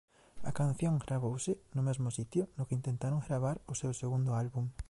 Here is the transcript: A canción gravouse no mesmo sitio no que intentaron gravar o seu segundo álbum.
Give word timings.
A 0.49 0.51
canción 0.59 1.01
gravouse 1.05 1.53
no 1.75 1.81
mesmo 1.87 2.07
sitio 2.17 2.43
no 2.57 2.65
que 2.67 2.77
intentaron 2.79 3.23
gravar 3.27 3.57
o 3.71 3.73
seu 3.81 3.91
segundo 4.01 4.31
álbum. 4.43 4.63